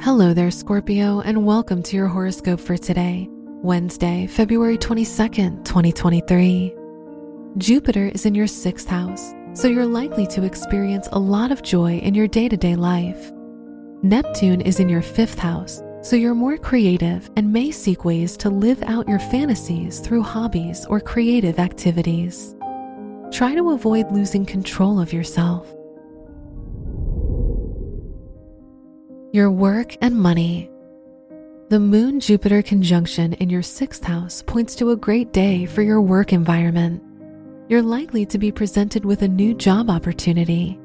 Hello 0.00 0.34
there, 0.34 0.50
Scorpio, 0.50 1.20
and 1.20 1.46
welcome 1.46 1.82
to 1.82 1.96
your 1.96 2.06
horoscope 2.06 2.60
for 2.60 2.76
today, 2.76 3.28
Wednesday, 3.30 4.26
February 4.26 4.76
22nd, 4.76 5.64
2023. 5.64 6.74
Jupiter 7.56 8.06
is 8.08 8.26
in 8.26 8.34
your 8.34 8.46
sixth 8.46 8.86
house, 8.86 9.34
so 9.54 9.66
you're 9.66 9.86
likely 9.86 10.26
to 10.28 10.44
experience 10.44 11.08
a 11.10 11.18
lot 11.18 11.50
of 11.50 11.62
joy 11.62 11.96
in 11.96 12.14
your 12.14 12.28
day 12.28 12.46
to 12.46 12.56
day 12.56 12.76
life. 12.76 13.32
Neptune 14.02 14.60
is 14.60 14.80
in 14.80 14.88
your 14.88 15.02
fifth 15.02 15.38
house, 15.38 15.82
so 16.02 16.14
you're 16.14 16.34
more 16.34 16.58
creative 16.58 17.28
and 17.36 17.52
may 17.52 17.70
seek 17.70 18.04
ways 18.04 18.36
to 18.36 18.50
live 18.50 18.82
out 18.84 19.08
your 19.08 19.18
fantasies 19.18 19.98
through 20.00 20.22
hobbies 20.22 20.84
or 20.86 21.00
creative 21.00 21.58
activities. 21.58 22.54
Try 23.32 23.54
to 23.54 23.70
avoid 23.70 24.12
losing 24.12 24.44
control 24.44 25.00
of 25.00 25.12
yourself. 25.12 25.74
Your 29.36 29.50
work 29.50 29.98
and 30.00 30.16
money. 30.16 30.70
The 31.68 31.78
Moon 31.78 32.20
Jupiter 32.20 32.62
conjunction 32.62 33.34
in 33.34 33.50
your 33.50 33.60
sixth 33.60 34.02
house 34.02 34.40
points 34.40 34.74
to 34.76 34.92
a 34.92 34.96
great 34.96 35.30
day 35.34 35.66
for 35.66 35.82
your 35.82 36.00
work 36.00 36.32
environment. 36.32 37.02
You're 37.68 37.82
likely 37.82 38.24
to 38.24 38.38
be 38.38 38.50
presented 38.50 39.04
with 39.04 39.20
a 39.20 39.28
new 39.28 39.52
job 39.52 39.90
opportunity. 39.90 40.80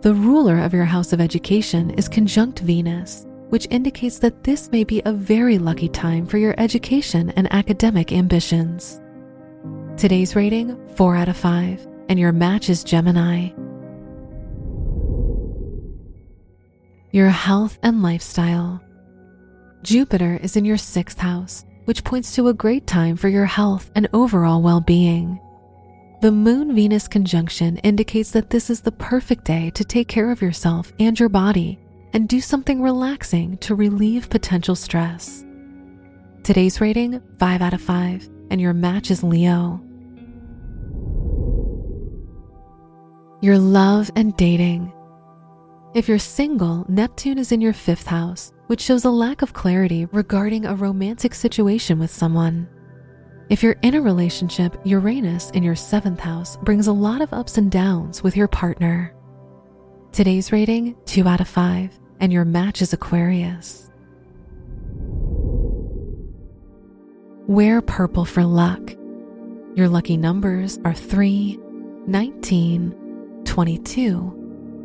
The 0.00 0.12
ruler 0.12 0.58
of 0.58 0.74
your 0.74 0.86
house 0.86 1.12
of 1.12 1.20
education 1.20 1.90
is 1.90 2.08
conjunct 2.08 2.58
Venus, 2.58 3.24
which 3.50 3.68
indicates 3.70 4.18
that 4.18 4.42
this 4.42 4.72
may 4.72 4.82
be 4.82 5.00
a 5.04 5.12
very 5.12 5.58
lucky 5.58 5.88
time 5.88 6.26
for 6.26 6.38
your 6.38 6.56
education 6.58 7.30
and 7.36 7.46
academic 7.52 8.10
ambitions. 8.10 9.00
Today's 9.96 10.34
rating 10.34 10.76
4 10.96 11.14
out 11.14 11.28
of 11.28 11.36
5, 11.36 11.86
and 12.08 12.18
your 12.18 12.32
match 12.32 12.70
is 12.70 12.82
Gemini. 12.82 13.50
Your 17.10 17.30
health 17.30 17.78
and 17.82 18.02
lifestyle. 18.02 18.82
Jupiter 19.82 20.38
is 20.42 20.56
in 20.56 20.66
your 20.66 20.76
sixth 20.76 21.18
house, 21.18 21.64
which 21.86 22.04
points 22.04 22.34
to 22.34 22.48
a 22.48 22.54
great 22.54 22.86
time 22.86 23.16
for 23.16 23.28
your 23.28 23.46
health 23.46 23.90
and 23.94 24.10
overall 24.12 24.60
well 24.60 24.82
being. 24.82 25.40
The 26.20 26.30
Moon 26.30 26.74
Venus 26.74 27.08
conjunction 27.08 27.78
indicates 27.78 28.30
that 28.32 28.50
this 28.50 28.68
is 28.68 28.82
the 28.82 28.92
perfect 28.92 29.44
day 29.44 29.70
to 29.70 29.84
take 29.86 30.08
care 30.08 30.30
of 30.30 30.42
yourself 30.42 30.92
and 31.00 31.18
your 31.18 31.30
body 31.30 31.78
and 32.12 32.28
do 32.28 32.42
something 32.42 32.82
relaxing 32.82 33.56
to 33.58 33.74
relieve 33.74 34.28
potential 34.28 34.74
stress. 34.74 35.46
Today's 36.42 36.78
rating 36.78 37.22
5 37.38 37.62
out 37.62 37.72
of 37.72 37.80
5, 37.80 38.28
and 38.50 38.60
your 38.60 38.74
match 38.74 39.10
is 39.10 39.22
Leo. 39.22 39.80
Your 43.40 43.56
love 43.56 44.10
and 44.14 44.36
dating. 44.36 44.92
If 45.98 46.08
you're 46.08 46.20
single, 46.20 46.86
Neptune 46.88 47.38
is 47.38 47.50
in 47.50 47.60
your 47.60 47.72
fifth 47.72 48.06
house, 48.06 48.52
which 48.68 48.80
shows 48.80 49.04
a 49.04 49.10
lack 49.10 49.42
of 49.42 49.52
clarity 49.52 50.04
regarding 50.12 50.64
a 50.64 50.76
romantic 50.76 51.34
situation 51.34 51.98
with 51.98 52.08
someone. 52.08 52.68
If 53.48 53.64
you're 53.64 53.80
in 53.82 53.96
a 53.96 54.00
relationship, 54.00 54.80
Uranus 54.84 55.50
in 55.50 55.64
your 55.64 55.74
seventh 55.74 56.20
house 56.20 56.56
brings 56.58 56.86
a 56.86 56.92
lot 56.92 57.20
of 57.20 57.32
ups 57.32 57.58
and 57.58 57.68
downs 57.68 58.22
with 58.22 58.36
your 58.36 58.46
partner. 58.46 59.12
Today's 60.12 60.52
rating 60.52 60.94
2 61.06 61.26
out 61.26 61.40
of 61.40 61.48
5, 61.48 61.98
and 62.20 62.32
your 62.32 62.44
match 62.44 62.80
is 62.80 62.92
Aquarius. 62.92 63.90
Wear 67.48 67.82
purple 67.82 68.24
for 68.24 68.44
luck. 68.44 68.94
Your 69.74 69.88
lucky 69.88 70.16
numbers 70.16 70.78
are 70.84 70.94
3, 70.94 71.58
19, 72.06 73.42
22, 73.44 74.38